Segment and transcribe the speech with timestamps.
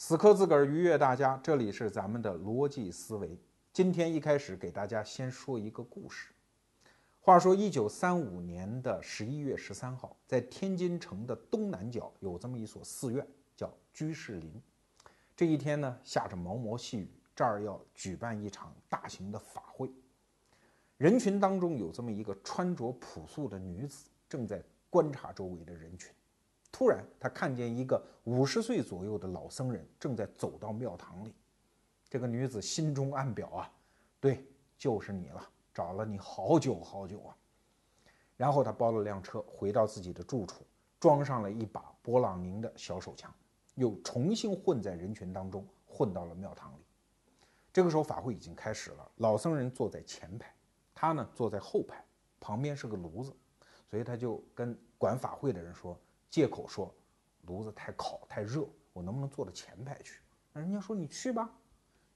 [0.00, 1.36] 死磕自个儿，愉悦大家。
[1.42, 3.36] 这里是咱们的逻辑思维。
[3.72, 6.32] 今天一开始给大家先说一个故事。
[7.18, 13.26] 话说，一九三五年的十一月十三号，在天津城的东南角有这么一所寺院，
[13.56, 14.62] 叫居士林。
[15.34, 19.90] 这一天呢，下着毛毛细雨，这儿要举办一场大型的法会。
[20.96, 26.12] 人群当中有这么一个穿着朴素的女子，正在观察周围的人群。
[26.70, 31.34] 突然，他看见一个五十岁左右的老僧人正在走到庙堂里。
[32.08, 33.72] 这个女子心中暗表啊，
[34.20, 35.42] 对，就是你了，
[35.74, 37.36] 找了你好久好久啊。
[38.36, 40.64] 然后他包了辆车，回到自己的住处，
[41.00, 43.34] 装上了一把勃朗宁的小手枪，
[43.74, 46.84] 又重新混在人群当中，混到了庙堂里。
[47.72, 49.10] 这个时候，法会已经开始了。
[49.16, 50.54] 老僧人坐在前排，
[50.94, 52.04] 他呢坐在后排，
[52.38, 53.34] 旁边是个炉子，
[53.90, 55.98] 所以他就跟管法会的人说。
[56.30, 56.94] 借口说
[57.42, 60.20] 炉子太烤太热，我能不能坐到前排去？
[60.52, 61.50] 那人家说你去吧。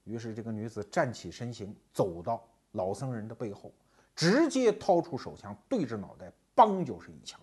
[0.05, 3.73] 于是这个女子站起身形，走到老僧人的背后，
[4.15, 7.41] 直接掏出手枪对着脑袋，梆就是一枪。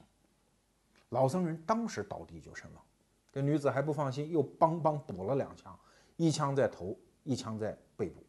[1.10, 2.84] 老僧人当时倒地就身亡。
[3.32, 5.78] 这女子还不放心，又梆梆补了两枪，
[6.18, 8.22] 一枪在头，一枪在背部。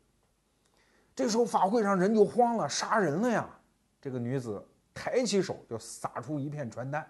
[1.14, 3.60] 这时候法会上人就慌了，杀人了呀！
[4.00, 7.06] 这个女子抬起手就撒出一片传单。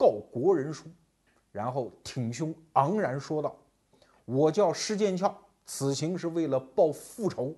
[0.00, 0.86] 告国人书，
[1.52, 3.54] 然后挺胸昂然说道
[4.24, 7.54] ：“我叫施剑翘，此行是为了报复仇。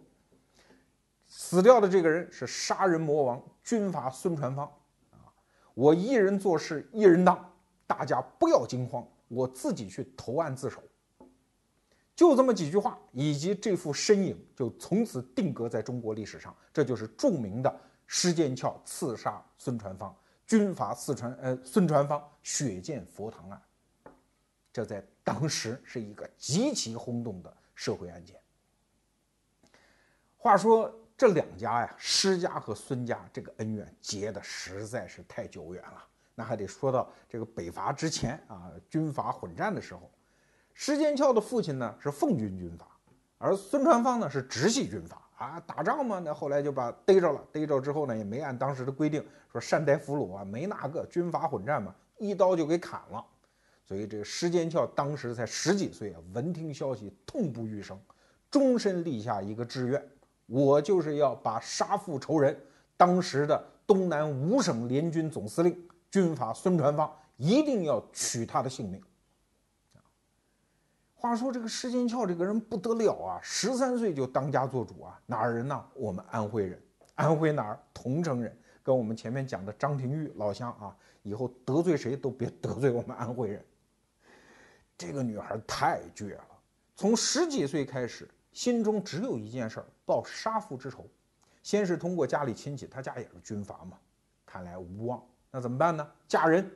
[1.29, 4.67] 死掉的这个人是杀人魔王军阀孙传芳
[5.13, 5.31] 啊！
[5.75, 7.55] 我一人做事一人当，
[7.87, 10.83] 大家不要惊慌，我自己去投案自首。”
[12.17, 16.53] 就这么几句话，以及这副身影，就从此定格在中国历史上。
[16.73, 20.13] 这就是著名的施剑翘刺杀孙传芳。
[20.47, 23.63] 军阀四川呃孙传芳血溅佛堂案，
[24.73, 28.39] 这在当时是一个极其轰动的社会案件。
[30.37, 36.05] 话说这两家呀，施家和孙家这个恩怨结的实在是太久远了。
[36.35, 40.11] 那还得说到这个北伐之前啊，军阀混战的时候，
[40.75, 42.87] 施剑翘的父亲呢是奉军军阀，
[43.39, 45.22] 而孙传芳呢是直系军阀。
[45.43, 47.43] 啊，打仗嘛，那后来就把逮着了。
[47.51, 53.25] 逮着之后呢，也没按当时的规定说善待俘虏啊，没那个军阀混战嘛，一刀就给砍了。
[53.85, 57.99] 所以这个施剑翘当时才十几岁啊，闻听消息痛不欲生，
[58.51, 60.03] 终身立下一个志愿：
[60.47, 62.57] 我就是要把杀父仇人，
[62.97, 65.77] 当时的东南五省联军总司令
[66.11, 69.03] 军阀孙传芳，一定要取他的性命。
[71.23, 75.85] 话说这个施剑翘这个人不得了啊，十三岁就当家做主啊，哪儿人呢？
[75.95, 76.83] 我们安徽人，
[77.15, 77.79] 安徽哪儿？
[77.95, 83.65] 桐城人，跟我们前面讲的张廷玉老乡啊，以后得罪谁都别得罪我们安徽人。
[84.99, 86.45] 这个女孩太倔了，
[86.97, 91.07] 从十几岁开始，心中只有一件事儿，报杀父之仇。
[91.63, 93.97] 先是通过家里亲戚，他家也是军阀嘛，
[94.45, 95.23] 看来无望，
[95.53, 96.05] 那怎么办呢？
[96.27, 96.69] 嫁人，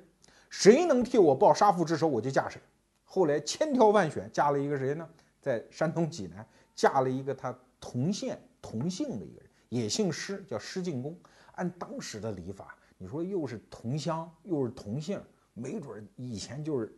[0.50, 2.60] 谁能替我报杀父之仇，我就嫁谁。
[3.08, 5.08] 后来千挑万选，嫁了一个谁呢？
[5.40, 11.16] 在山东济南嫁了一个他同县同姓的一个人，也姓施，叫施进公。
[11.52, 15.22] 按当时的礼法，你说又是同乡又是同姓，
[15.54, 16.92] 没准以前就是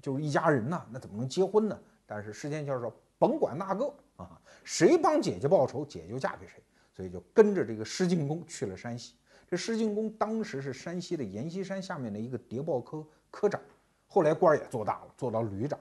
[0.00, 1.78] 就是一家人呐，那怎么能结婚呢？
[2.06, 6.62] 但是施剑翘说甭管那个啊，谁帮姐姐报仇，姐就嫁给谁，
[6.94, 9.16] 所以就跟着这个施进公去了山西。
[9.50, 13.60] 这施进公当时是山西的阎锡山下面的一个谍报科科长。
[14.08, 15.78] 后来官也做大了，做到旅长。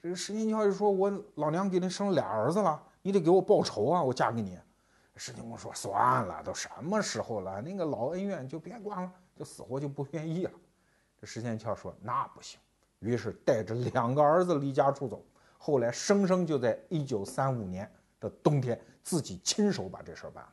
[0.00, 4.02] 这个石进翘就说：“我老娘给你生俩儿子了，你得给我报仇啊！
[4.02, 4.58] 我嫁给你。”
[5.16, 10.52] 石进公说：“算了，都什么时候了，那个老恩怨就别管了，就死活就不愿意了。”
[11.20, 12.60] 这石进翘说：“那不行。”
[13.00, 15.22] 于是带着两个儿子离家出走。
[15.58, 17.90] 后来生生就在一九三五年
[18.20, 20.50] 的冬天，自己亲手把这事儿办了。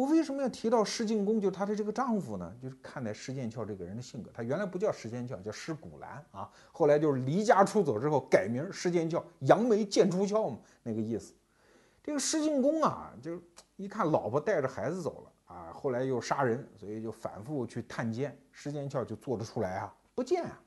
[0.00, 2.50] 我为什么要提到施进公，就她的这个丈夫呢？
[2.58, 6.50] 就是看待施剑翘这个人的性格，他原来不叫施剑翘，叫施古兰啊。
[6.72, 11.34] 后来就是离家出走之后改名施剑翘，扬眉剑出鞘嘛，那个意思。
[12.02, 13.42] 这个施进公啊，就是
[13.76, 18.34] 一看老婆带着孩子走了啊，后来又杀人，所以就反复去探监。
[18.52, 20.58] 施剑翘就做得出来啊，不见啊。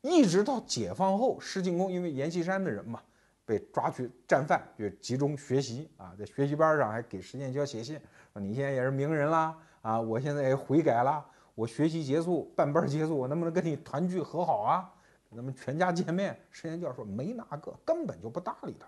[0.00, 3.00] 一直到解放后，施进公因为阎锡山的人嘛，
[3.44, 8.00] 被抓去战犯，就集中学习啊，在学习班上还给施剑翘写信。
[8.34, 11.24] 你现在也是名人啦，啊，我现在也悔改了，
[11.54, 14.94] 我学习结束，办班结束，我能不能跟你团聚和好啊？
[15.34, 16.38] 咱们全家见面。
[16.50, 18.86] 施剑翘说没那个，根本就不搭理他。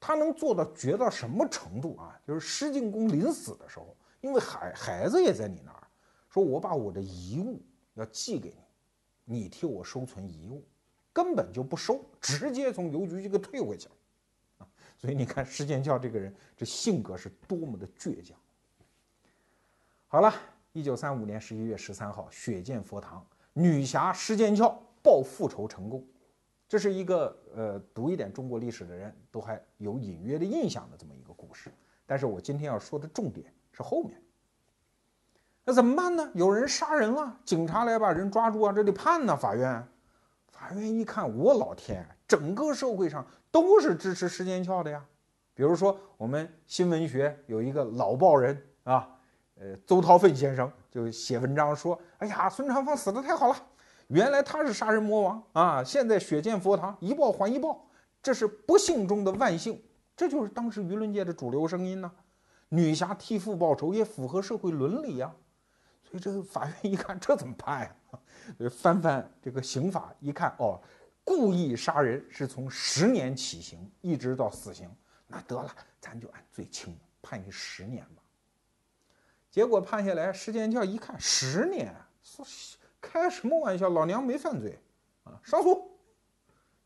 [0.00, 2.20] 他能做到绝到什么程度啊？
[2.26, 5.86] 就是施进公临死的时候，因为孩孩子也在你那儿，
[6.28, 7.62] 说我把我的遗物
[7.94, 8.54] 要寄给
[9.24, 10.64] 你，你替我收存遗物。
[11.12, 13.94] 根本就不收，直接从邮局就给退回去了
[14.58, 14.66] 啊！
[14.98, 18.36] 所以你看施剑翘这个人，这性格是多么的倔强。
[20.14, 20.32] 好了，
[20.70, 24.68] 一九三五年十一月十三号，雪见佛堂，女侠施剑翘
[25.02, 26.06] 报复仇成功。
[26.68, 31.68] 这是一个呃，读一点中国历史的人都还有隐约的印象的这么一个故事。
[32.06, 34.22] 但是我今天要说的重点是后面。
[35.64, 36.30] 那怎么办呢？
[36.32, 39.36] 有人杀人了，警察来把人抓住啊，这得判呢。
[39.36, 39.84] 法院，
[40.52, 45.04] 法院一看，我老天，整个社会上都是支持施剑翘的呀。
[45.54, 49.10] 比如说，我们新闻学有一个老报人啊，
[49.56, 53.56] 呃，邹韬奋先生就写文章说：“哎呀，孙传芳死的太好了，
[54.08, 57.88] 原来他是杀人魔王啊，现在血溅佛堂，一报还一报，
[58.20, 59.80] 这是不幸中的万幸。”
[60.16, 62.10] 这就是当时舆论界的主流声音呢。
[62.68, 65.32] 女侠替父报仇也符合社会伦理呀。
[66.02, 67.96] 所以这个法院一看，这怎么判呀？
[68.70, 70.80] 翻翻这个刑法一看，哦，
[71.24, 74.88] 故意杀人是从十年起刑一直到死刑，
[75.26, 78.22] 那得了，咱就按最轻判你十年吧。
[79.54, 82.44] 结果判下来，石建翘一看十年，说
[83.00, 83.88] 开什么玩笑？
[83.88, 84.76] 老娘没犯罪
[85.22, 85.38] 啊！
[85.44, 85.92] 上诉，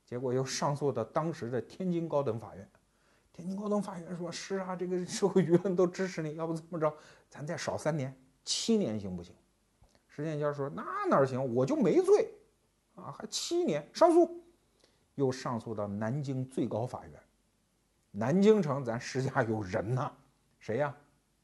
[0.04, 2.70] 结果又上诉到当时的天津高等法院。
[3.32, 6.94] 天津高等法院说：“是啊，这个社会舆论都支持你，要不这么着，
[7.30, 9.34] 咱再少三年。”七年行不行？
[10.06, 11.42] 石建坚说：“那哪行？
[11.54, 12.30] 我就没罪，
[12.96, 14.44] 啊，还七年上诉，
[15.14, 17.18] 又上诉到南京最高法院。
[18.10, 20.12] 南京城咱石家有人呐，
[20.58, 20.94] 谁呀？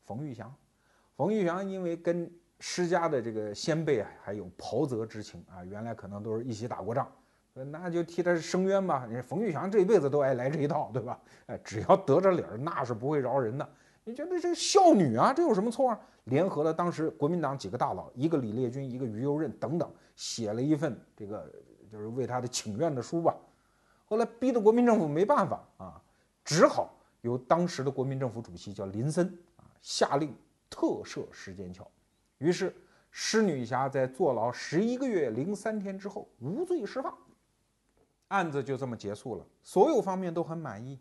[0.05, 0.55] 冯玉祥。
[1.16, 7.11] 冯玉祥因为跟施家的这个先辈啊还有袍泽之情啊，原来可能都是一起打过仗，
[7.52, 9.06] 那就替他伸冤吧。
[9.08, 11.19] 你冯玉祥这一辈子都爱来这一套，对吧？
[11.46, 13.69] 哎，只要得着理儿，那是不会饶人的。
[14.05, 21.52] 你觉得这孝女啊，这有什么错啊？”联合了当时国民党几个大佬，一个李烈钧，一个于右任等等，写了一份这个
[21.93, 23.37] 就是为他的请愿的书吧。
[24.06, 26.00] 后来逼得国民政府没办法啊，
[26.43, 29.26] 只好由当时的国民政府主席叫林森
[29.56, 30.34] 啊下令
[30.75, 31.88] 特赦施剑桥。
[32.38, 32.75] 于是
[33.12, 37.17] 施女侠在坐牢十一个月零三天之后无罪释放，
[38.26, 39.47] 案子就这么结束了。
[39.62, 40.99] 所有方面都很满意，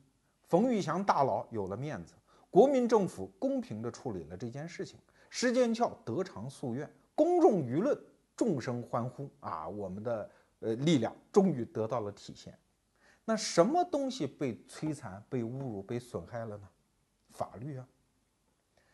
[0.47, 2.13] 冯玉祥大佬有了面子，
[2.51, 4.99] 国民政府公平地处理了这件事情。
[5.31, 7.99] 施剑翘得偿夙愿，公众舆论
[8.37, 9.67] 众声欢呼啊！
[9.67, 10.29] 我们的
[10.59, 12.55] 呃力量终于得到了体现。
[13.25, 16.69] 那什么东西被摧残、被侮辱、被损害了呢？
[17.31, 17.87] 法律啊！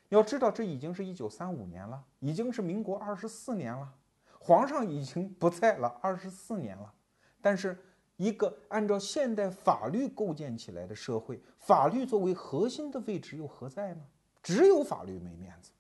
[0.10, 3.94] 要知道，这已经是一九三五年了，已经是民国二十四年了，
[4.40, 6.94] 皇上已经不在了二十四年了。
[7.42, 7.78] 但是，
[8.18, 14.02] 一个按照现代法律构建起来的社会，法律作为核心的位置又何在呢？
[14.42, 15.72] 只有法律没面子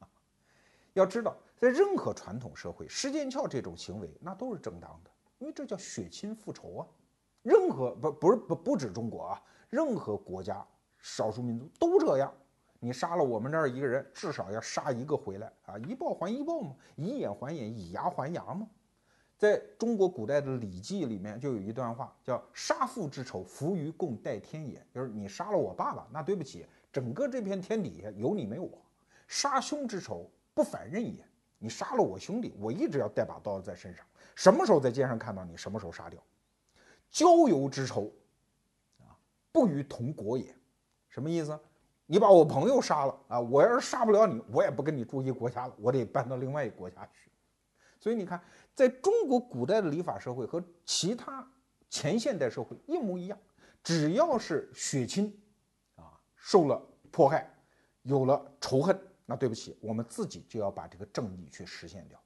[0.00, 0.08] 啊。
[0.94, 6.86] 要知道，在任何传统社会，施剑翘这种行为那都是正当的，因为这叫血亲复仇啊。
[7.42, 10.66] 任何不不是不不止中国啊，任何国家
[10.98, 12.32] 少数民族都这样。
[12.84, 18.68] 你杀了我们这儿一个人，至少要杀一个回来啊，以报还一报嘛，以眼还眼，以牙还牙嘛。
[19.38, 28.68] 在中国古代的《礼记》里面就有一段话，叫“杀父之仇，伏于共戴天也”，就是你杀了我爸爸，那对不起，整个这片天底下有你没我。
[29.28, 30.28] 杀兄之仇。
[30.54, 31.24] 不反认也，
[31.58, 36.22] 你杀了我兄弟，我一直要带把刀在身上，什么时候在街上看到你，什么时候杀掉。
[37.10, 38.12] 交友之仇，
[38.98, 39.16] 啊，
[39.50, 40.54] 不与同国也，
[41.08, 41.58] 什么意思？
[42.12, 47.32] 你把我朋友杀了啊，我要是杀不了你，我也不跟你住一国家了，我得搬到另外一个国家去。
[47.98, 48.38] 所以你看，
[48.74, 51.50] 在中国古代的礼法社会和其他
[51.88, 53.38] 前现代社会一模一样，
[53.82, 55.34] 只要是血亲，
[55.96, 57.50] 啊，受了迫害，
[58.02, 59.00] 有了仇恨。
[59.24, 62.20] 那对不起，我们自己就要把这个正义去实现掉。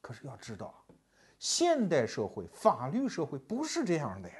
[0.00, 0.78] 可是要知道啊，
[1.36, 4.36] 现代社会、法律社会不是这样的呀。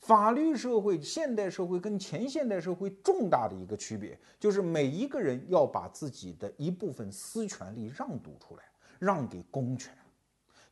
[0.00, 8.64] 法律社会、现代社会跟前现代社会重大的一个区别，就是每一个人要把自己的一部分私权利让渡出来，
[8.98, 9.96] 让给公权。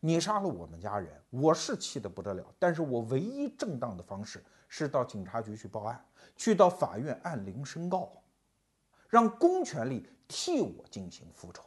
[0.00, 6.04] 你杀了我们家人，我是气得不得了，但是我唯一正当的方式是到警察局去报案，
[6.36, 8.10] 去到法院按铃申告，
[9.08, 10.06] 让公权力。
[10.30, 11.62] 替我进行复仇，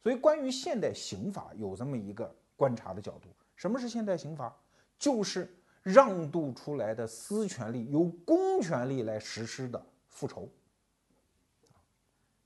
[0.00, 4.56] 所以关于现代刑法有这么一个观察的角度：什么是现代刑法？
[4.96, 5.52] 就是
[5.84, 10.50] 让渡出来的私权利由公权力来实施的复仇。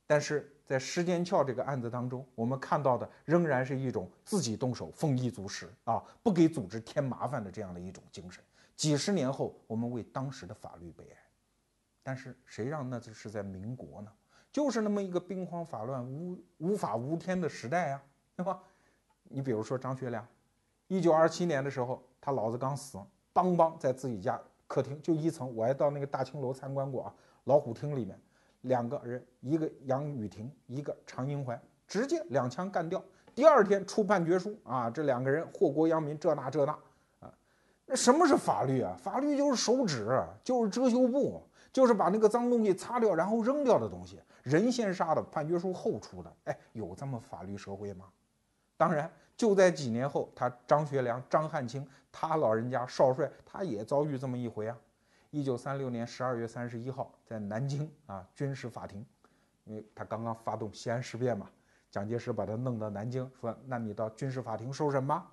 [0.07, 8.45] 但是在施剑翘这个案子当中，我们看到的仍然是一种自己动手、丰衣足食啊，不给组织添麻烦的这样的一种精神。
[8.76, 11.16] 几十年后，我们为当时的法律悲哀。
[12.02, 14.12] 但是谁让那是在民国呢？
[14.50, 18.02] 就是那么一个兵荒法乱、无无法无天的时代呀，
[18.35, 18.59] 对吧？
[19.25, 20.26] 你比如说张学良，
[20.87, 22.99] 一九二七年的时候，他老子刚死，
[23.38, 27.14] 邦邦在自己家客厅就一层，我还到那个大青楼参观过啊。
[27.45, 28.21] 老虎厅里面
[28.62, 33.00] 两个人，一个杨雨婷，一个常英怀，直接两枪干掉。
[33.37, 36.73] 第二天出判决书啊，这两个人祸国殃民，这那这那
[37.21, 37.33] 啊。
[37.87, 38.97] 那什么是法律啊？
[38.99, 41.40] 法律就是手指，就是遮羞布，
[41.73, 44.21] 就是把那个脏东西擦掉然后扔掉的东西。
[44.42, 46.33] 人先杀的，判决书后出的。
[46.47, 48.07] 哎，有这么法律社会吗？
[48.76, 54.76] 当然，就在几年后，他张学良、张汉卿，他老人家少帅，他也遭遇这么一回啊。
[55.30, 59.07] 一九三六年十二月三十一号，在南京啊军事法庭，
[59.62, 61.49] 因为他刚刚发动西安事变嘛，
[61.88, 65.30] 蒋介石把他弄到南京，说：“那你到军事法庭受审吧。”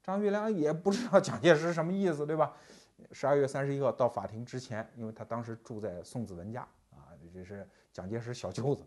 [0.00, 2.54] 张学良也不知道蒋介石什么意思，对吧？
[3.10, 6.60] 十二月三十一号到法庭之前，因为他当时住在宋子文家
[6.92, 8.84] 啊，这是蒋介石小舅子，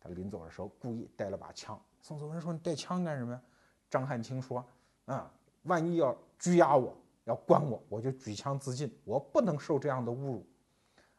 [0.00, 1.78] 他临走的时候故意带了把枪。
[2.00, 3.42] 宋子文说：“你带枪干什么呀？”
[3.90, 4.64] 张汉卿说
[5.06, 5.30] ：“啊，
[5.64, 10.46] 万一要拘押我，要关我，我就举枪自尽，我不能受这样的侮辱。”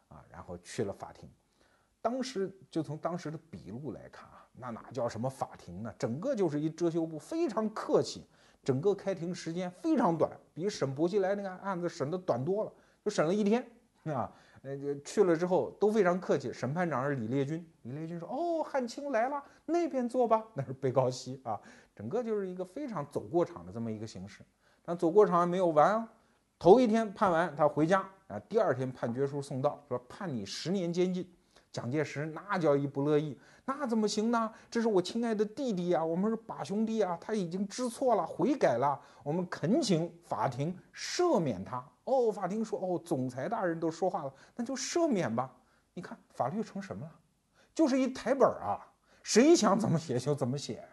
[0.08, 1.28] 啊，然后去了法庭。
[2.00, 5.94] 当时就从当时的笔录来看啊，那哪叫什么法庭呢？
[5.98, 8.26] 整个就是一遮羞布，非常客气。
[8.64, 12.72] 整个开庭时间非常短，比审薄熙来那个案子审的短多了，
[13.04, 13.64] 就审了一天
[14.04, 14.32] 啊。
[14.64, 16.52] 那个去了之后都非常客气。
[16.52, 21.60] 审判长是李烈钧，李烈钧说：“哦，汉卿来了，那边坐吧。”那是被告席啊。
[22.02, 24.42] 整个就是一个非常走过场的这么一个形式。
[24.84, 26.08] 但走过场还没有完啊，
[26.58, 31.32] 头一天判完他回家啊，第二天判决书送到，说判你十年监禁。
[31.70, 34.52] 蒋介石那叫一不乐意，那怎么行呢？
[34.68, 41.82] 这是我亲爱的弟弟呀，我们是把兄弟啊，他已经知错了，悔改了，我们恳请法庭赦免他。
[42.02, 45.48] 哦，法庭说，哦，总裁大人都说话了，那就赦免吧。
[45.94, 47.12] 你看法律成什么了？
[47.72, 48.84] 就是一台本啊，
[49.22, 50.84] 谁想怎么写就怎么写。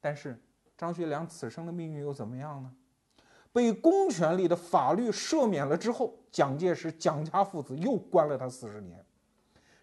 [0.00, 0.40] 但是
[0.76, 2.74] 张学良此生的命运又怎么样呢？
[3.52, 9.04] 被公权力的法律赦免了之后，蒋介石、蒋家父子又关了他四十年。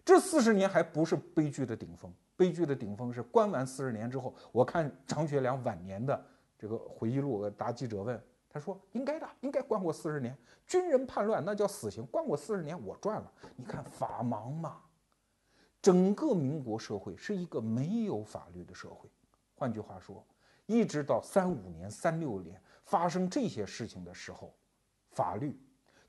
[0.04, 6.24] 这四十年还不是悲剧的顶峰，悲剧的顶峰是关完四十年之后，我看张学良晚年的
[6.58, 10.34] 这个回忆录，答记者问，他说应该的，应该关我四十年。
[10.66, 13.30] 军人叛乱那叫死刑，关我四十年我赚了。
[13.54, 14.80] 你看法盲嘛，
[15.82, 19.10] 整个民国社会是一个没有法律的社会。
[19.58, 20.24] 换句话说，
[20.66, 24.54] 一直到三五年、三六年发生这些事情的时候，
[25.10, 25.60] 法律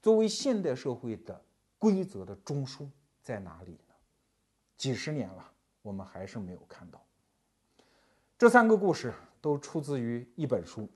[0.04, 1.44] 作为现代社会的
[1.80, 2.88] 规则的中枢
[3.24, 3.96] 在哪里呢？
[4.78, 5.52] 几十年了，
[5.82, 7.04] 我们还是没有看到。
[8.38, 10.88] 这三个故事都出自于一本书，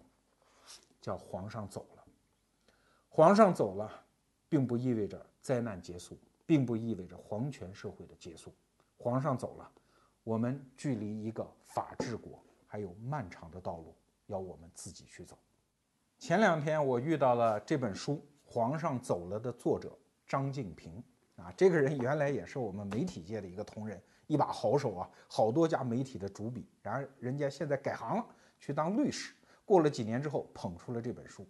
[1.02, 2.04] 叫《皇上走了》。
[3.10, 3.92] 皇上走了，
[4.48, 8.54] 并不意味着灾难结束，并不意味着皇权社会的结束。
[8.96, 9.72] 皇上走了，
[10.24, 13.96] 我们距离一个法治国还有漫长的道路
[14.28, 15.38] 要我们自己去走。
[16.18, 18.14] 前两天我遇到了这本书
[18.46, 21.04] 《皇上走了》的作者张静平。
[21.36, 26.70] 啊，这个人原来也是我们媒体界的一个同仁，一把好手啊，好多家媒体的主笔。
[26.84, 28.26] 然而人家现在改行了，
[28.60, 29.34] 去当律师。
[29.66, 31.44] 过了几年之后，捧出了这本书。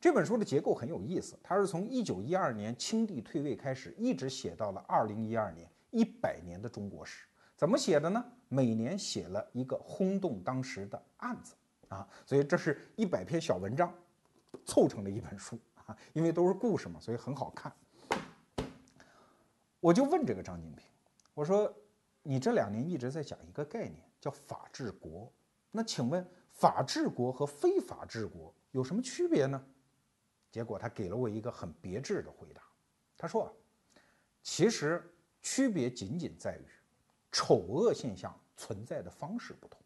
[0.00, 7.26] 这本书的结构很有意思，它是从一九一二年清帝退位开始，一直写到了二零一二年，一百年的中国史。
[7.62, 8.24] 怎么写的呢？
[8.48, 11.54] 每年写了一个轰动当时的案子
[11.86, 13.94] 啊，所以这是一百篇小文章
[14.64, 17.72] 凑成了一本书啊，因为都是故事嘛，所以很好看。
[19.78, 20.84] 我就问这个张金平，
[21.34, 21.72] 我说
[22.24, 25.32] ：“你这两年一直在讲一个概念，叫法治国。
[25.70, 29.64] 那请问，法治国和非法治国有什么区别呢？”
[30.50, 32.60] 结果他给了我一个很别致的回答。
[33.16, 33.52] 他说：“啊
[34.42, 35.00] 其实
[35.40, 36.64] 区别仅仅在于
[37.32, 39.80] 丑恶现象存在的方式不同。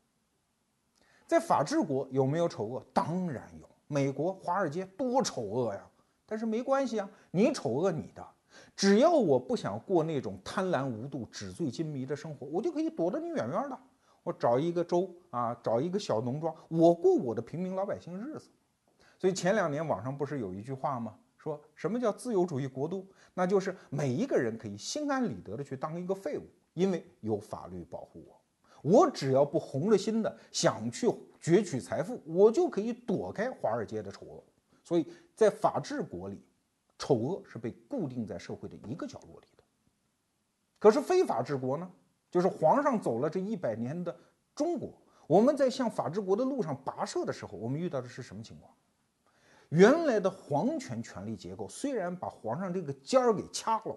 [1.27, 2.85] 在法治国有没有丑恶？
[2.93, 3.69] 当然有。
[3.87, 5.89] 美国华尔街多丑恶呀！
[6.27, 8.27] 但是没关系啊，你丑恶你的。”
[8.75, 13.79] 只要我不想过那种贪婪无度、纸醉金迷的生活，我就可以躲得你远远的。
[14.23, 18.49] 我找一个州啊，找一个小农庄，我过我的平民老百姓日子。
[19.19, 21.15] 所以前两年网上不是有一句话吗？
[21.37, 23.07] 说什么叫自由主义国度？
[23.35, 26.45] 那就是每一个人可以心安理得的去当一个废物，
[26.77, 28.41] 因为有法律保护我。
[28.83, 31.09] 我只要不红了心的想去
[31.43, 34.45] 攫取财富，我就可以躲开华尔街的丑恶。
[34.85, 36.41] 所以在法治国里。
[36.99, 39.63] 丑恶是被固定在社会的一个角落里的，
[40.79, 41.93] 可是非法治国呢？
[42.31, 44.19] 就是皇上走了这一百年的
[44.55, 44.95] 中国，
[45.27, 48.73] 我们在向法治国的路上跋涉的时候，我们遇到的是什么情况？
[49.69, 53.95] 原来的皇权权力结构虽然把皇上这个尖儿给掐了，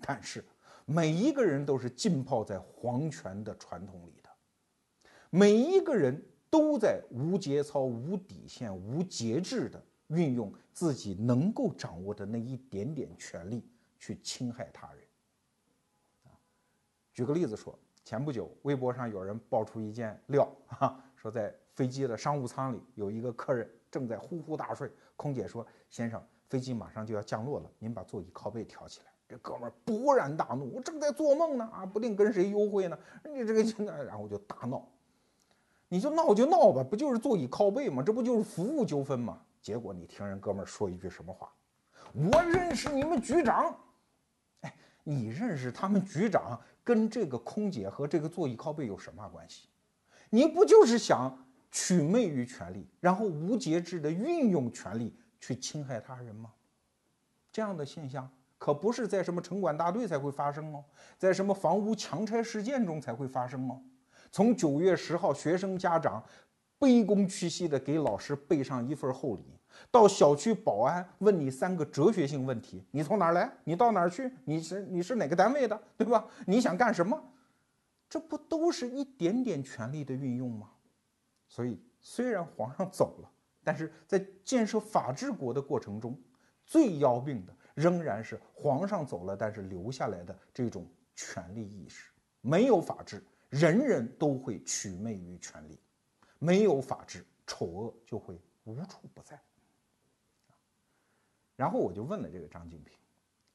[0.00, 0.44] 但是
[0.92, 4.28] 每一个人都是浸泡在皇权的传统里的，
[5.30, 13.66] 每一个人都在无节操、无底线、无节制的运用自己能够掌握的那一点点权利
[13.98, 15.02] 去侵害他人。
[16.24, 16.36] 啊，
[17.14, 32.98] 举个例子说，前不久微博上有人爆出一件料，哈，说在飞机的商务舱里有一个客人正在呼呼大睡，空姐说：“先生，飞机马上就要降落了，您把座椅靠背挑起来。”这哥们儿勃然大怒，我正在做梦呢，啊，不定跟谁幽会呢。
[33.24, 34.86] 你这个现在，然后就大闹。
[35.88, 38.02] 你就闹就闹吧，不就是座椅靠背吗？
[38.02, 39.40] 这不就是服务纠纷吗？
[39.62, 41.50] 结果你听人哥们儿说一句什么话？
[42.12, 43.74] 我认识你们局长。
[44.60, 49.68] 哎，你认识他们局长，跟这个空姐和这个座椅靠背有什么关系？
[50.28, 56.52] 你不就是想取媚于权力，然后无节制的运用权力去侵害他人吗？
[57.50, 58.30] 这样的现象。
[58.62, 60.84] 可不是在什么城管大队才会发生哦，
[61.18, 63.82] 在什么房屋强拆事件中才会发生哦。
[64.30, 66.22] 从九月十号学生家长
[66.78, 69.42] 卑躬屈膝的给老师备上一份厚礼，
[69.90, 73.52] 到小区保安问你三个哲学性问题：你从哪儿来？
[73.64, 74.30] 你到哪儿去？
[74.44, 75.82] 你是你是哪个单位的？
[75.96, 76.24] 对吧？
[76.46, 77.20] 你想干什么？
[78.08, 80.70] 这不都是一点点权力的运用吗？
[81.48, 83.30] 所以，虽然皇上走了，
[83.64, 86.16] 但是在建设法治国的过程中，
[86.64, 87.52] 最要命的。
[87.74, 92.10] 仍然是皇上走了，但是留下来的这种权力意识，
[92.40, 95.76] 没有法治，人人都会取媚于权力；
[96.38, 99.40] 没有法治，丑恶就会无处不在。
[101.56, 102.98] 然后我就问了这个张敬平，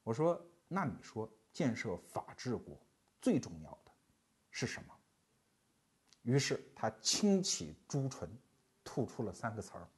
[0.02, 2.80] 我说：“那你说建设法治国
[3.20, 3.92] 最重要的
[4.50, 4.94] 是什么？”
[6.22, 8.28] 于是他轻启朱唇，
[8.84, 9.88] 吐出了三个词儿：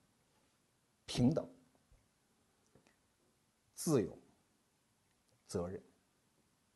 [1.06, 1.48] 平等。
[3.80, 4.14] 自由、
[5.46, 5.82] 责任。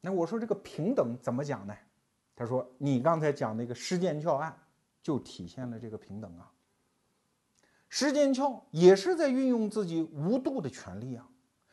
[0.00, 1.76] 那我说这个平等怎么讲呢？
[2.34, 4.58] 他说：“你刚才讲那个施建翘案，
[5.02, 6.50] 就体现了这个平等啊。
[7.90, 11.28] 施建翘也是在运用自己无度的权利啊。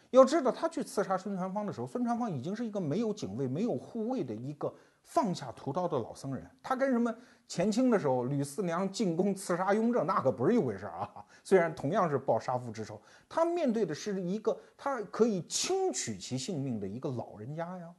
[0.09, 7.13] 要知道，他去刺杀孙传芳的时候，孙传芳已经是一个没有警卫、没有护卫的一个。”放下屠刀的老僧人，他跟什么
[7.47, 11.11] 前清的时候吕四娘进宫刺杀雍正那可不是一回事啊！
[11.43, 17.93] 虽然同样是报杀父之仇，他面对的是一个他可以轻取其性命的一个老人家呀。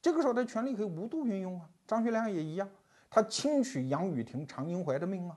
[0.00, 1.68] 这个时候他权力可以无度运用啊。
[1.86, 2.68] 张学良也一样，
[3.10, 5.36] 他轻取杨雨婷、常英怀的命啊。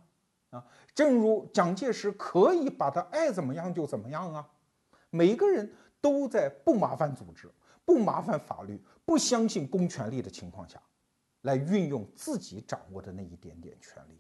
[0.51, 4.47] 啊，正如蒋介石可以把他爱怎么样就怎么样啊。
[5.09, 7.49] 每个人都在不麻烦组织。
[7.85, 10.81] 不麻烦法律，不相信公权力的情况下，
[11.41, 14.19] 来运用自己掌握的那一点点权利。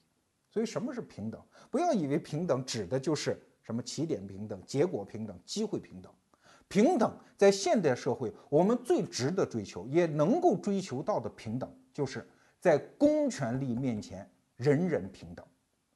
[0.49, 1.41] 所以，什么是平等？
[1.71, 6.13] 不要以为平等指的就是什么起点平等、结果平等、机会平等。
[6.67, 12.27] 平等在现代社会，我们最值得追求，也能够追求到的平等，就是
[12.59, 15.45] 在公权力面前人人平等，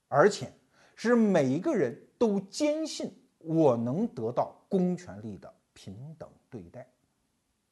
[0.07, 0.51] 而且
[0.95, 6.87] 是每一个人都坚信我能得到公权力的平等对待。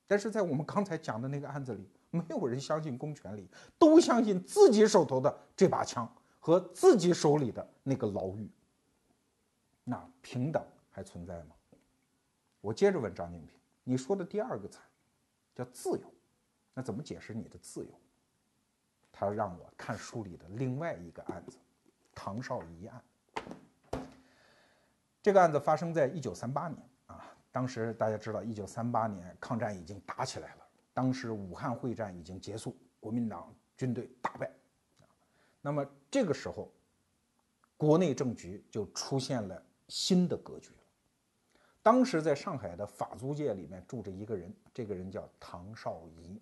[0.08, 6.08] 但是在我们刚才讲的那个案子里，没有人相信公权力，都相信自己手头的这把枪
[6.40, 8.50] 和自己手里的那个牢狱。
[9.84, 11.56] 那平等还存在吗？
[12.62, 14.80] 我接着问张静平，你说的第二个词
[15.56, 16.14] 叫自由，
[16.74, 17.92] 那怎么解释你的自由？
[19.12, 21.58] 他让我看书里的另外一个案子——
[22.14, 23.04] 唐绍仪案。
[25.22, 26.78] 这个案子发生在一九三八年。
[27.56, 30.68] 当时大家知道，一九三八年抗战已经打起来了。
[30.94, 34.52] 当时武汉会战已经结束，国民党军队大败。
[35.62, 36.70] 那么这个时候，
[37.78, 40.80] 国内政局就出现了新的格局了。
[41.82, 46.38] 当时在上海的法租界里面住着一个人，这个人叫唐绍仪。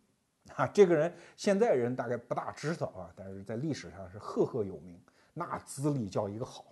[0.55, 4.99] 啊，这个人现在人大概不大知道啊，但是在历史上是赫赫有名，
[5.35, 6.65] 那资历叫一个好。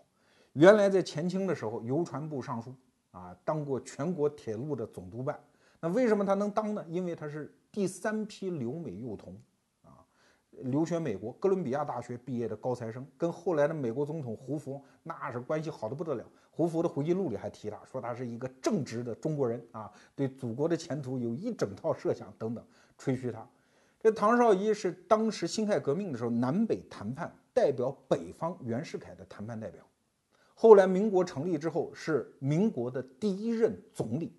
[0.54, 2.73] 原来在前清的时候，邮传部尚书。
[3.12, 5.39] 啊，当过全国铁路的总督办，
[5.80, 6.86] 那为什么他能当呢？
[6.89, 9.38] 因为他是第三批留美幼童，
[9.84, 10.04] 啊，
[10.52, 16.26] 留学美国哥伦比亚大学毕业的高材生，跟后来的美国总统胡佛那是关系好的不得了。
[16.50, 22.65] 胡佛的回忆录里还提他，说他是一个正直的中国人啊，对祖国的前途有一整套设想等等，
[22.97, 23.47] 吹嘘他。
[24.00, 29.84] 这唐绍仪是当时辛亥革命的时候南北谈判代表北方袁世凯的谈判代表。
[30.54, 34.38] 后来民国成立之后，是民国的第一任总理。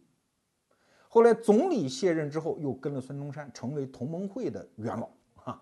[1.08, 5.10] 后来总理卸任之后，又跟了孙中山，成为同盟会的元老
[5.44, 5.60] 啊，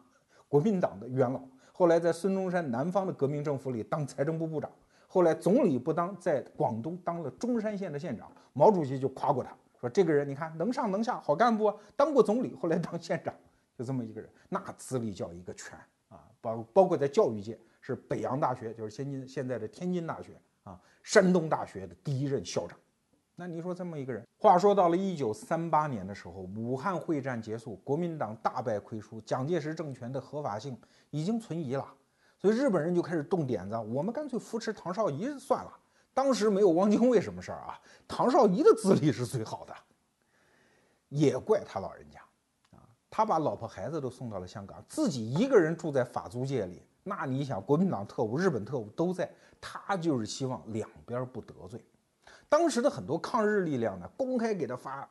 [0.49, 1.41] 国民党的元老。
[1.73, 4.71] 后来在孙中山南方的革命政府里当财政部部长。
[5.09, 8.31] 后来总理不当，在广东当了中山县的县长。
[8.53, 13.35] 毛主席就夸过他，说这个人你看能上能下，好干部啊，当过总理，后来当县长，
[13.77, 15.77] 就这么一个人，那资历叫一个全
[16.09, 16.23] 啊。
[16.41, 17.59] 包包括在教育界。
[17.81, 22.79] 是北洋大学，就是现今现在的天津大学啊，山东大学的第一任校长。
[23.35, 31.90] 那你说这么一个人，话说到了一九三八年的时候，武汉会战结束，国民党大败亏输，蒋介石政权的合法性已经存疑了，
[32.37, 35.75] 所以日本人就开始动点子，我们干脆扶持唐绍仪算了。
[36.12, 39.75] 当时没有汪精卫什么事儿啊，唐绍仪的资历是最好的。
[41.09, 42.21] 也怪他老人家
[42.73, 46.83] 啊，他把老婆孩子都送到了香港，自己一个人住在法租界里。
[47.03, 51.85] 那你想，国民党特务、日本特务都在，他就是希望两边不得罪。
[52.49, 55.09] 当时的很多抗日力量呢，公开给他发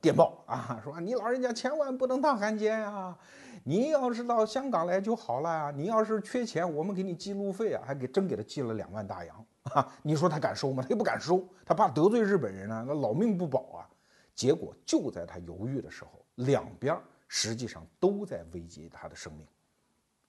[0.00, 3.16] 电报啊，说你老人家千万不能当汉奸啊！
[3.64, 5.70] 你要是到香港来就好了呀！
[5.70, 9.92] 你要是缺钱，我们给你寄路费啊，还给真给他寄了两万大洋啊！
[10.02, 10.82] 你说他敢收吗？
[10.82, 13.88] 他也不敢收，他怕得罪日本人啊，那老命不保啊！
[14.34, 19.46] 结果就在他犹豫的时候，两边实际上都在危及他的生命。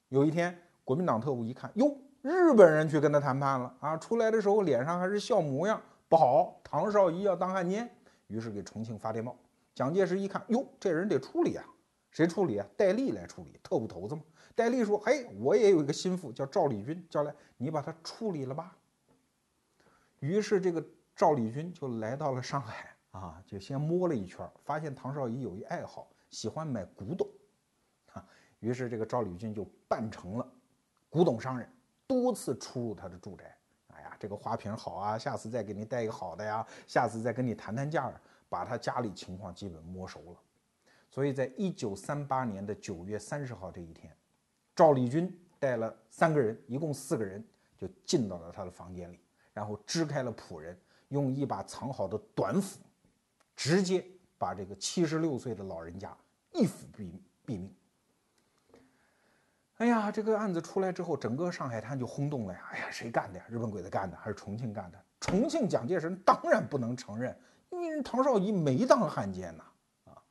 [0.10, 0.60] 有一天，
[0.92, 3.96] 国民党特务一看，哟，日本人去跟他谈判了啊！
[3.96, 5.82] 出来的时候脸上还是笑模样。
[6.10, 7.90] 不好，唐绍仪要当汉奸，
[8.28, 9.34] 于是给重庆发电报。
[9.74, 11.64] 蒋介石一看，哟，这人得处理啊，
[12.10, 12.68] 谁处理啊？
[12.76, 14.22] 戴笠来处理，特务头子嘛。
[14.54, 18.76] 戴笠说：“嘿，我也有一个心腹叫赵立军，叫来你把他处理了吧。”
[20.20, 27.26] 于是这个赵立军就来到了上海啊，就先摸了一圈，发现唐绍仪有一爱好，喜欢买古董
[28.12, 28.28] 啊。
[28.60, 30.51] 于是这个赵立军就扮成了
[31.12, 31.70] 古董商人，
[32.08, 33.54] 多次出入他的住宅。
[33.88, 38.10] 哎呀这个花瓶好啊，下次再给你带一个好的呀，下次再跟你谈谈价，
[38.48, 40.40] 把他家里情况基本摸熟了。
[41.10, 44.16] 所以在一九三八年的九月三十号这一天，
[44.74, 47.46] 赵立军带了三个人，一共四个人，
[47.78, 49.20] 就进到了他的房间里，
[49.52, 52.80] 然后支开了仆人，用一把藏好的短斧，
[53.54, 54.02] 直接
[54.38, 56.18] 把这个七十六岁的老人家
[56.54, 57.12] 一斧毙
[57.46, 57.76] 毙命。
[59.82, 62.70] 哎呀，这个案子出来之后，整个上海滩就轰动了呀！
[62.72, 63.46] 哎呀，谁干的呀？
[63.50, 65.04] 日本鬼子干的还是重庆干的？
[65.20, 67.36] 重庆蒋介石当然不能承认，
[67.72, 69.64] 因为唐绍仪没当汉奸呐！
[70.06, 70.22] 啊，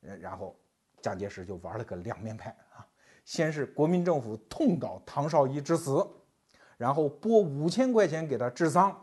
[0.00, 0.58] 然后
[1.02, 2.80] 蒋介石就玩了个两面派啊，
[3.26, 6.02] 先是国民政府痛悼唐绍仪之死，
[6.78, 8.98] 然后拨五千块钱给他治丧，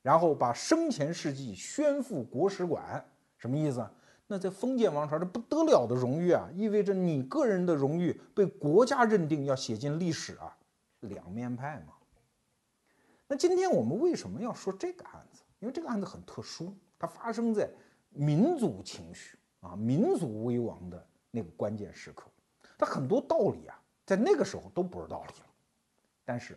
[0.00, 3.04] 然后把生前事迹宣赴国史馆，
[3.36, 3.84] 什么意思？
[4.32, 10.56] 那在封建王朝，这不得了的荣誉啊，意味着你个人的荣誉被国家认定要写进历史啊，
[11.00, 11.94] 两面派嘛。
[13.26, 15.42] 那今天我们为什么要说这个案子？
[15.58, 17.68] 因为这个案子很特殊，它发生在
[18.10, 22.30] 民族情绪啊、民族危亡的那个关键时刻。
[22.78, 25.46] 它很多道理啊，在那个时候都不是道理了。
[26.24, 26.56] 但是，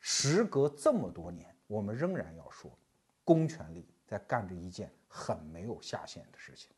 [0.00, 2.76] 时隔这么多年，我们仍然要说，
[3.22, 6.70] 公权力在干着一件很没有下限的事情。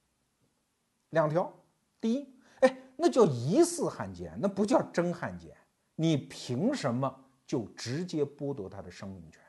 [1.10, 1.52] 两条，
[2.00, 5.56] 第一，哎，那叫疑似汉奸，那不叫真汉奸，
[5.94, 9.40] 你凭什么就直接剥夺他的生命权？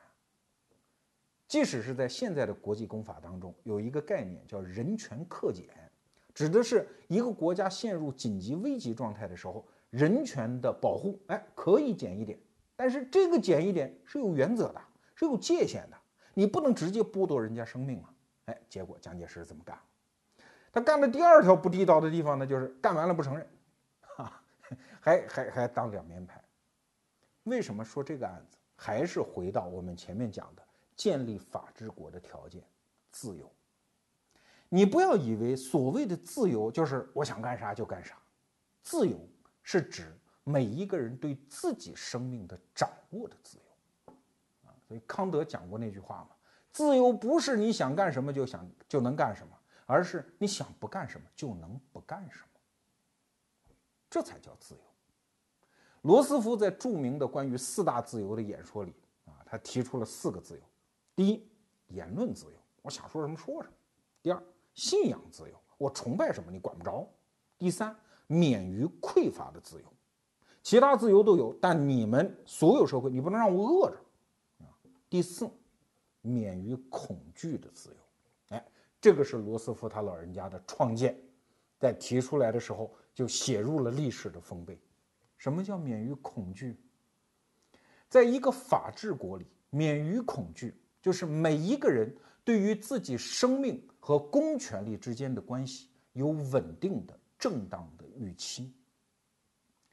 [1.46, 5.66] 即使是在现在的国际公法当中，有一个概念叫人权克减，
[6.34, 12.38] 指的是一个国家陷入紧急危急状态的时候，人权的保护，哎，可以减一点，
[12.76, 14.80] 但是这个减一点是有原则的，
[15.14, 15.96] 是有界限的，
[16.34, 18.14] 你不能直接剥夺人家生命啊！
[18.44, 19.78] 哎，结果蒋介石怎么干。
[20.72, 23.48] 他干的第二条不地道的地方呢，就是干完了不承认，
[24.00, 24.42] 哈，
[25.00, 26.42] 还还还当两面派。
[27.44, 28.56] 为什么说这个案子？
[28.80, 30.62] 还是回到我们前面讲的
[30.94, 32.62] 建立法治国的条件——
[33.10, 33.50] 自由。
[34.68, 38.16] 你不要以为所谓的自由就是我想干啥就干啥，
[38.82, 39.18] 自由
[39.64, 44.12] 是指每一个人对自己生命的掌握的自由。
[44.68, 46.36] 啊，所以康德讲过那句话嘛：
[46.70, 49.57] 自由不是你想干什么就想就能干什么。
[49.88, 53.74] 而是你想不干什么就能不干什么，
[54.10, 54.80] 这才叫自由。
[56.02, 60.60] 罗斯福在著名的关于四大自由的演说里啊，他提出了四个自由：
[61.16, 61.48] 第一，
[61.86, 63.74] 言论自由，我想说什么说什么；
[64.22, 64.42] 第二，
[64.74, 67.08] 信仰自由，我崇拜什么你管不着；
[67.56, 69.90] 第三，免于匮乏的自由，
[70.62, 73.96] 其他自由都有，但你们所有社会你不能让我饿着
[74.58, 74.68] 啊；
[75.08, 75.48] 第四，
[76.20, 77.96] 免于恐惧的自由。
[79.00, 81.16] 这个是罗斯福他老人家的创建，
[81.78, 84.78] 在提出来的时候就写入了历史的丰碑。
[85.36, 86.76] 什么叫免于恐惧？
[88.08, 98.74] 在一个法治国里，免于恐惧就是每一个人对于自己生命和公权力之间的关系有稳定的、正当的预期。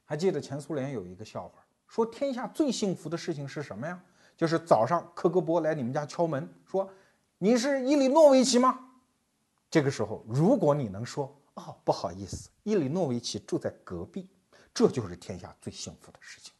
[0.04, 4.02] 还记得前苏联有一个笑话，说天下最幸福的事情是什么呀？
[4.36, 6.90] 就是早上克格勃来你们家敲门，说
[7.38, 8.85] 你是伊里诺维奇吗？
[9.70, 14.28] 这个时候，如果你能说“哦，不好意思，伊里诺维奇住在隔壁”，
[14.72, 16.52] 这就是天下最幸福的事情。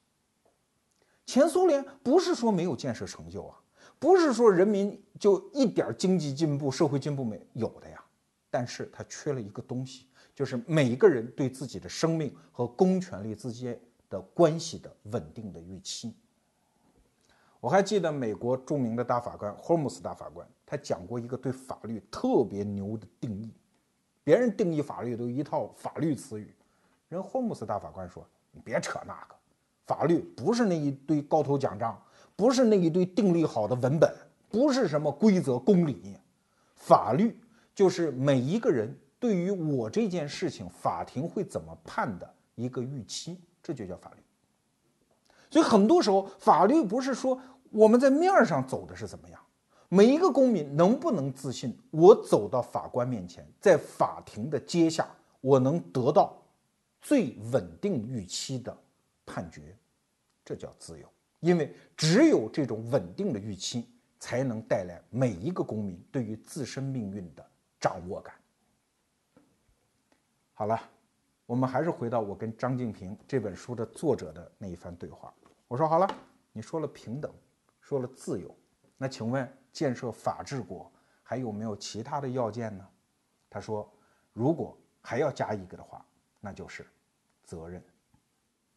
[1.24, 3.58] 前苏联不是说没有建设成就啊，
[3.98, 8.02] 不是说人民就一点经济进步、社会进步没有的呀，
[8.50, 16.14] 但是它缺了一个东西，就是每个人对自己的生命和公权力之间的关系的稳定的预期。
[17.60, 23.54] 我还记得美国著名的大法官霍姆斯大法官，他讲过一个对法律特别牛的定义。
[24.24, 26.52] 别人定义法律都一套法律词语，
[27.08, 29.36] 人霍姆斯大法官说：“你别扯那个，
[29.86, 31.96] 法律不是那一堆高头奖章，
[32.34, 34.12] 不是那一堆订立好的文本，
[34.50, 36.16] 不是什么规则公理，
[36.74, 37.38] 法律
[37.72, 44.16] 就是每一个人对于我这件事情法庭会怎么判的一个预期，这就叫法律。
[45.48, 49.40] 所以很多时候，法律不是说我们在面上走的是怎么样。”
[49.88, 51.76] 每一个公民能不能自信？
[51.90, 55.08] 我走到法官面前，在法庭的阶下，
[55.40, 56.36] 我能得到
[57.00, 58.76] 最稳定预期的
[59.24, 59.76] 判决，
[60.44, 61.06] 这叫自由。
[61.40, 63.86] 因为只有这种稳定的预期，
[64.18, 67.46] 才能带来每一个公民对于自身命运的
[67.78, 68.34] 掌握感。
[70.54, 70.80] 好了，
[71.44, 75.32] 我们还是回到我跟张静平这本书的作者的那一番对话。
[75.68, 76.08] 我说好了，
[76.52, 77.30] 你说了平等，
[77.80, 78.52] 说了自由，
[78.96, 79.50] 那请问？
[79.72, 80.90] 建设法治国
[81.22, 82.88] 还有没有其他的要件呢？
[83.50, 83.86] 他说，
[84.32, 86.02] 如果还要加一个的话，
[86.40, 86.86] 那就是
[87.44, 87.84] 责任。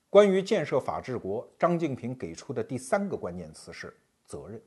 [0.09, 4.61] 关于建设法治国，张静平给出的第三个关键词是责任。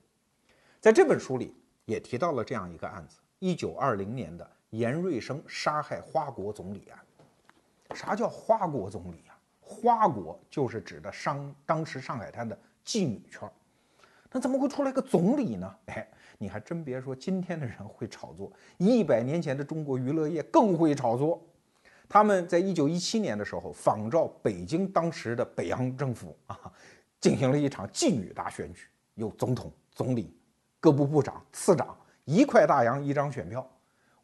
[0.80, 6.98] 在这本书里也提到了这样一个案子：一九二零年的严瑞生杀害花国总理案。
[7.94, 9.36] 啥叫花国总理呀？
[9.60, 13.52] 花国就是指的上当时上海滩的妓女圈儿。
[14.32, 15.74] 那怎么会出来个总理呢？
[15.86, 16.08] 哎。
[16.38, 21.40] 你还真别说，今天的人会炒作，一百年前的中国娱乐业更会炒作。
[22.08, 26.58] 他们在一九一七年的时候，仿照北京当时的北洋政府啊，
[27.20, 30.36] 进行了一场妓女大选举，有总统、总理、
[30.80, 33.64] 各部部长、次长，一块大洋一张选票。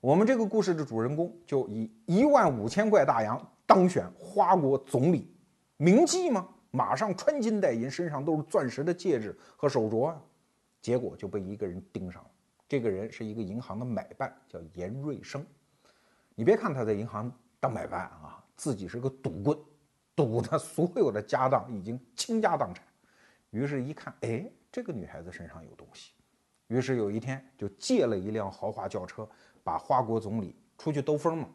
[0.00, 5.32] 我们这个故事的主人公就以一万五千块大洋当选花国总理，
[5.76, 6.48] 名妓吗？
[6.70, 10.22] 马上穿金戴银，身上都是钻石的戒指和手镯啊。
[10.80, 12.30] 结果就被一个人盯上了，
[12.68, 15.44] 这个人是一个银行的买办，叫严瑞生。
[16.34, 19.58] 你别看他在银行当买办啊，自己是个赌棍，
[20.14, 22.84] 赌的所有的家当已经倾家荡产。
[23.50, 26.12] 于是，一看，哎，这个女孩子身上有东西。
[26.68, 29.28] 于是有一天就借了一辆豪华轿车，
[29.64, 31.48] 把花国总理出去兜风嘛，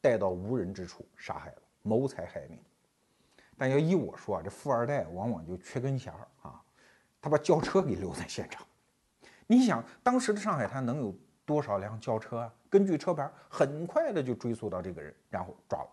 [0.00, 2.58] 带到无人之处杀害了，谋财害命。
[3.56, 6.62] 但要依我说啊，这富二代往往就缺根弦儿啊。
[7.20, 8.66] 他把轿车给留在现场，
[9.46, 12.54] 你想当时的上海滩能有多少辆轿车啊？
[12.68, 15.88] 根据车牌，很快的就追溯到这个人，然后抓了。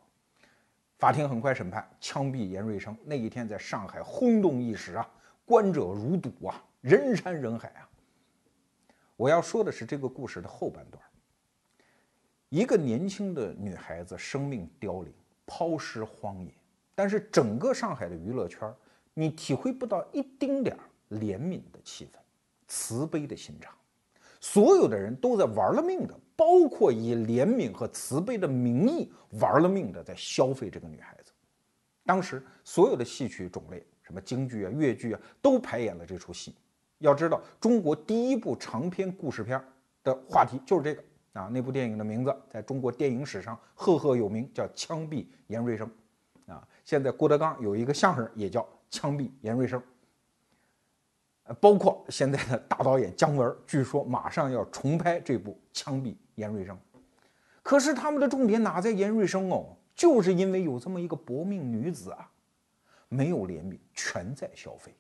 [0.98, 2.98] 法庭很快审判，枪毙严瑞生。
[3.06, 5.10] 那一天在上海轰动一时啊，
[5.46, 7.88] 观者如堵啊，人山人海啊。
[9.16, 11.04] 我要说的是这个故事的后半段，
[12.50, 15.14] 一个年轻的女孩子生命凋零，
[15.46, 16.54] 抛尸荒野，
[17.00, 18.70] 但是整个上海的娱乐圈，
[19.14, 20.84] 你体会不到一丁点儿。
[21.18, 22.18] 怜悯的气氛，
[22.68, 23.74] 慈悲的心肠，
[24.42, 29.10] 所有的人都在玩了命的，包括以怜悯和慈悲的名义
[29.40, 31.32] 玩了命的在消费这个女孩子。
[32.06, 36.54] 当时所有的戏曲种类，什么京剧啊、越剧啊，都排演了这出戏。
[36.98, 39.64] 要知道，中国第一部长篇故事片
[40.04, 41.50] 的话题就是这个啊。
[41.50, 45.88] 那部电影的名字在中国电影史上赫赫有名，叫《枪毙严瑞生》。
[46.90, 49.80] 现在郭德纲有一个相声也叫《枪毙严瑞生》。
[51.60, 56.76] 包括现在的大导演姜文，据说马上要重拍这部《枪毙严瑞生》，
[57.62, 59.78] 可是他们的重点哪在严瑞生哦？
[59.94, 62.28] 就是因为有这么一个薄命女子啊，
[63.08, 64.92] 没有怜悯，全在消费。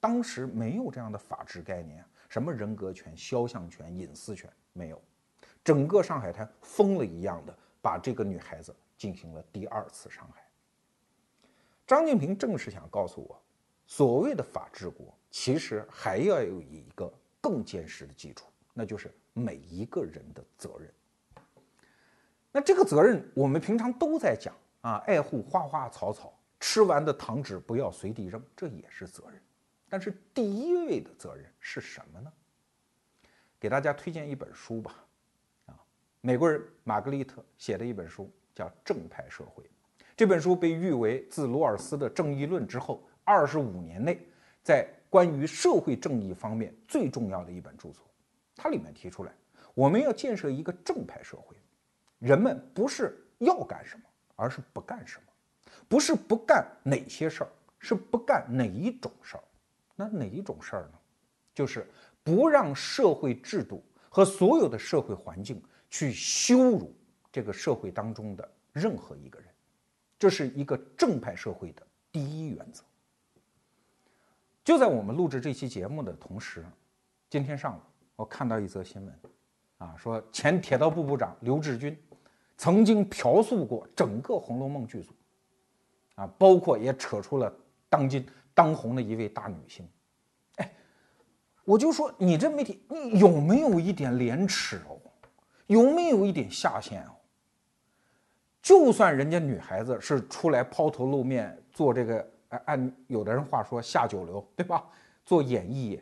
[0.00, 5.00] 当时没有这样的法治概念，什么人格权、肖像权、隐私权没有，
[5.62, 10.42] 整个上海滩疯了一样的把这个女孩子进行了第二次伤害。
[11.88, 13.42] 张建平正是想告诉我，
[13.86, 15.12] 所谓的法治国。
[15.30, 20.92] 其实还要有一个更坚实的基础，那就是每一个人的责任。
[22.52, 29.40] 那这个责任，我们平常都在讲啊，爱护花花草草，吃完的糖纸不要随地扔，这也是责任。
[29.88, 32.30] 但是第一位的责任是什么呢？
[33.58, 35.04] 给大家推荐一本书吧，
[35.66, 35.74] 啊，
[36.20, 39.64] 美国人玛格丽特写的一本书叫《正派社会》，
[40.18, 44.26] 这本书被誉为自罗尔斯的《正义论》之后二十五年内
[44.64, 48.04] 在关于社会正义方面最重要的一本著作，
[48.56, 49.32] 它里面提出来，
[49.74, 51.54] 我们要建设一个正派社会，
[52.18, 54.02] 人们不是要干什么，
[54.34, 59.44] 而是不干什么，不是不干哪些事儿，是不干哪一种事儿。
[59.94, 60.98] 那哪一种事儿呢？
[61.54, 61.86] 就是
[62.24, 66.92] 不让社会制度和所有的社会环境去羞辱
[67.30, 69.47] 这个社会当中的任何一个人，
[70.18, 72.82] 这是一个正派社会的第一原则。
[74.64, 76.64] 就在我们录制这期节目的同时，
[77.30, 77.80] 今天上午
[78.16, 79.20] 我看到一则新闻，
[79.78, 81.96] 啊，说前铁道部部长刘志军
[82.56, 85.12] 曾经嫖宿过整个《红楼梦》剧组，
[86.16, 87.50] 啊，包括也扯出了
[87.88, 89.88] 当今当红的一位大女星。
[91.64, 94.98] 我就说你这媒体，你有没有一点廉耻哦？
[95.66, 97.14] 有没有一点下限哦？
[98.68, 104.84] 就算人家女孩子是出来抛头露面做这个，按按有的人话说下九流，对吧？
[105.24, 105.98] 做演艺，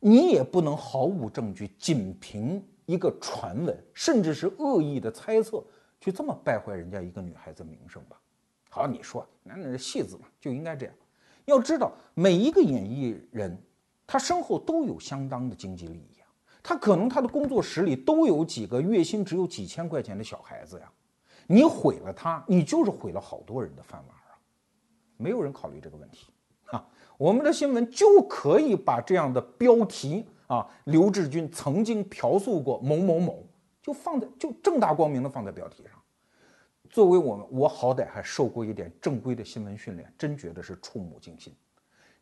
[0.00, 5.62] 你也不能毫无证据，仅凭一个传闻，甚至是恶意的猜测，
[6.00, 8.20] 去这么败坏人家一个女孩子名声吧？
[8.68, 10.94] 好，你说那那戏子嘛，就应该这样。
[11.44, 13.56] 要知道，每一个演艺人。
[14.04, 16.26] 他身后都有相当的经济利益啊，
[16.60, 20.90] 他可能他的工作室里都有几个月薪只有几千块钱的小孩子呀，
[21.52, 24.38] 你毁了他，你就是毁了好多人的饭碗啊，
[25.16, 26.28] 没有人考虑这个问题
[26.66, 26.86] 啊，
[27.18, 33.44] 我们的新闻就可以把这样的标题啊，刘志军曾经嫖宿过某某某，
[33.82, 36.00] 就放在就正大光明的放在标题上，
[36.88, 41.52] 作为我们，我好歹还受过一点正规的新闻训练，真觉得是触目惊心。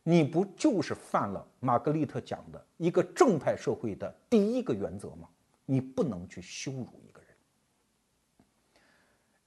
[0.01, 5.29] 你不就是犯了玛格丽特讲的一个正派社会的第一个原则吗？
[5.67, 6.87] 你不能去羞辱。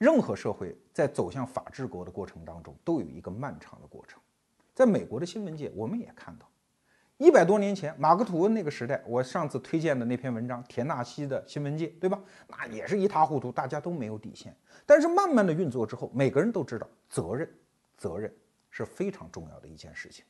[0.03, 4.21] 任何社会在走向法治国的过程当中，都有一个漫长的过程。
[4.75, 6.51] 在美国的新闻界，我们也看到，
[7.19, 12.21] 一百多年前马克吐温那个时代，我上次推荐的那篇文章《田纳西的新闻界》，对吧？
[12.49, 14.53] 那也是一塌糊涂，大家都没有底线。
[14.85, 17.49] 但是慢慢的运作之后，每个人都知道责任，
[17.97, 18.35] 责任
[18.71, 20.25] 是非常重要的一件事情。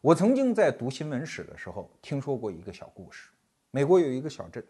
[0.00, 3.30] 我曾经在读新闻史的时候听说过一个小故事。
[3.70, 4.66] 美国有一个小镇，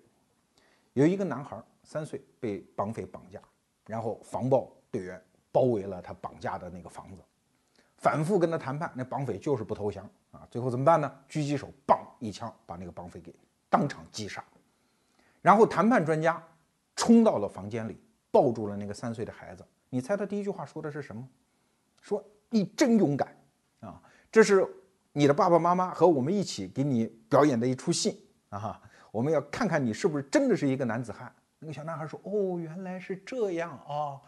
[0.92, 3.40] 有一个男孩三岁被绑匪绑架，
[3.90, 7.22] 然后防暴队员包围了他绑架的那个房子，
[7.96, 10.46] 反复跟他谈判，那绑匪就是不投降啊。
[10.50, 11.12] 最后怎么办呢？
[11.28, 13.34] 狙击手嘣一枪把那个绑匪给
[13.68, 14.42] 当场击杀。
[15.42, 16.42] 然后谈判专家
[16.94, 18.00] 冲到了房间里，
[18.30, 19.66] 抱住了那个三岁的孩子。
[19.88, 21.28] 你猜他第一句话说的是什么？
[22.00, 23.36] 说你真勇敢
[23.80, 24.00] 啊！
[24.30, 24.66] 这是。
[25.12, 28.80] 你的爸爸妈妈和我们一起给你表演的一出戏啊！
[29.10, 31.34] 我们要看看你是不是真的是一个男子汉。
[31.60, 34.20] 那个小男孩说：“哦，原来是这样啊！”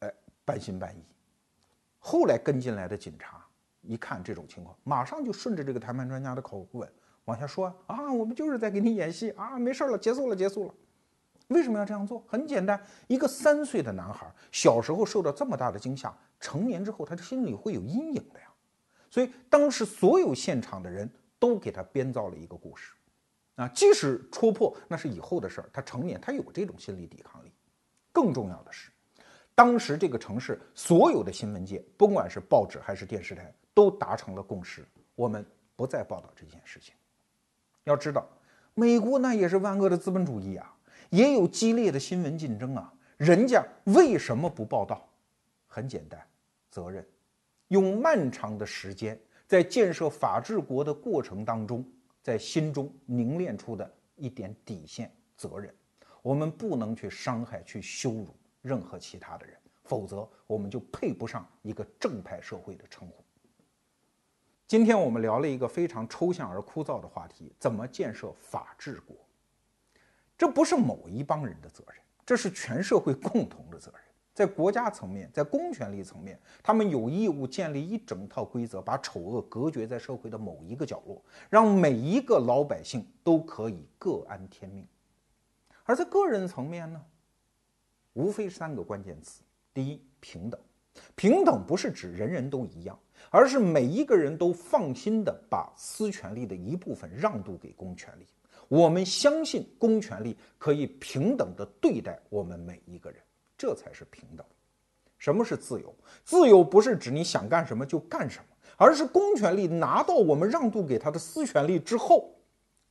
[0.00, 0.10] 呃，
[0.44, 1.04] 半信半疑。
[1.98, 3.44] 后来跟进来的警察
[3.82, 6.90] 一看这种情况，马上就顺着这个谈判专家的口吻
[7.26, 10.74] 往下说：“啊，我们就是在给你演戏啊，没事了，结束了，结束了。”
[11.48, 12.24] 为什么要这样做？
[12.26, 18.46] 很简单，一个三岁的男孩小时候受到这么大的惊吓，成年之后他的心里会有阴影的呀。
[19.10, 21.06] 所以当时所有现场的人
[21.38, 22.94] 都给他编造了一个故事，
[23.56, 27.52] 啊，即使戳破那是以后的事儿，他成年他有这种心理抵抗力。
[28.12, 28.90] 更重要的是，
[29.54, 35.44] 当时这个城市所有的新闻界，不管是报纸还是电视台，都达成了共识，我们
[35.76, 36.94] 不再报道这件事情。
[37.84, 38.28] 要知道，
[38.74, 40.74] 美国那也是万恶的资本主义啊，
[41.10, 45.08] 也有激烈的新闻竞争啊，人家为什么不报道？
[45.66, 46.20] 很简单，
[46.70, 47.06] 责任。
[47.68, 51.82] 用漫长的时间在建设法治国的过程当中，
[52.22, 55.74] 在心中凝练出的一点底线责任，
[56.22, 63.24] 我们不能去伤害、去羞辱任何其他的人，否则我们就配不上一个正派社会的称呼。
[64.68, 69.16] 今天我们聊了一个非常抽象而枯燥的话题：怎么建设法治国？
[70.38, 73.62] 这不是某一帮人的责任，这是全社会共同。
[74.34, 84.86] 在国家层面，在公权力层面，他们有义务建立一整套规则，把丑恶隔绝在社会的某一个角落，让每一个老百姓都可以各安天命。
[85.84, 87.04] 而在个人层面呢，
[88.14, 89.42] 无非三个关键词：
[89.74, 90.58] 第一，平等。
[91.14, 92.98] 平等不是指人人都一样，
[93.30, 98.26] 而是每一个人都放心的把私权力的一部分让渡给公权力。
[98.68, 103.20] 我们相信公权力可以平等的对待我们每一个人。
[103.62, 104.44] 这才是平等。
[105.18, 105.94] 什么是自由？
[106.24, 108.44] 自由不是指你想干什么就干什么，
[108.76, 112.34] 而是公权力拿到我们让渡给他的私权力之后，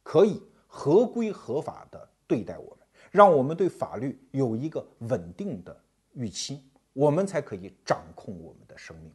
[0.01, 5.77] 可以合规合法的对待我们，让我们对法律有一个稳定的
[6.13, 6.63] 预期，
[6.93, 9.13] 我们才可以掌控我们的生命。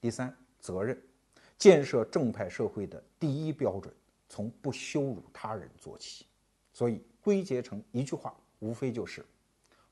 [0.00, 1.00] 第三，责任，
[1.56, 3.94] 建设正派社会的第一标准，
[4.28, 6.26] 从不羞辱他人做起。
[6.72, 9.24] 所以归结成一句话，无非就是。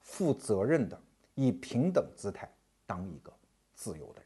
[0.05, 0.97] 负责任的，
[1.35, 2.49] 以平等姿态
[2.87, 3.33] 当一个
[3.75, 4.24] 自由的人。